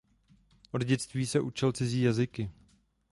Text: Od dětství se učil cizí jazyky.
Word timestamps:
Od 0.71 0.83
dětství 0.83 1.25
se 1.27 1.39
učil 1.39 1.71
cizí 1.71 2.01
jazyky. 2.01 2.51